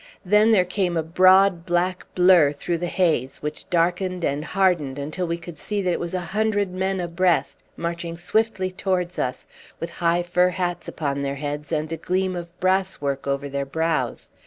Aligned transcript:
Then 0.25 0.49
there 0.51 0.65
came 0.65 0.97
a 0.97 1.03
broad 1.03 1.63
black 1.63 2.07
blurr 2.15 2.51
through 2.53 2.79
the 2.79 2.87
haze, 2.87 3.37
which 3.43 3.69
darkened 3.69 4.23
and 4.25 4.43
hardened 4.43 4.97
until 4.97 5.27
we 5.27 5.37
could 5.37 5.59
see 5.59 5.79
that 5.83 5.93
it 5.93 5.99
was 5.99 6.15
a 6.15 6.19
hundred 6.33 6.71
men 6.73 6.99
abreast, 6.99 7.61
marching 7.77 8.17
swiftly 8.17 8.71
towards 8.71 9.19
us, 9.19 9.45
with 9.79 9.91
high 10.01 10.23
fur 10.23 10.49
hats 10.49 10.87
upon 10.87 11.21
their 11.21 11.35
heads 11.35 11.71
and 11.71 11.91
a 11.91 11.97
gleam 11.97 12.35
of 12.35 12.51
brasswork 12.59 13.27
over 13.27 13.47
their 13.47 13.63
brows. 13.63 14.31